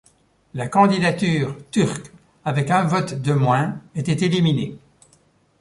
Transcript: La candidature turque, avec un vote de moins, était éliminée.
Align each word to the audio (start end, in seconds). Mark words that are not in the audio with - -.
La 0.55 0.67
candidature 0.67 1.55
turque, 1.69 2.11
avec 2.43 2.71
un 2.71 2.85
vote 2.85 3.21
de 3.21 3.33
moins, 3.33 3.79
était 3.93 4.25
éliminée. 4.25 4.79